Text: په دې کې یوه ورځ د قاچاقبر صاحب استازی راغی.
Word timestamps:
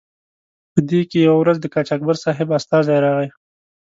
په 0.71 0.79
دې 0.89 1.01
کې 1.09 1.19
یوه 1.27 1.37
ورځ 1.39 1.57
د 1.61 1.65
قاچاقبر 1.73 2.15
صاحب 2.23 2.47
استازی 2.57 2.97
راغی. 3.05 3.29